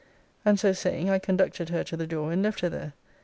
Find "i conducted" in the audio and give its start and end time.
1.11-1.69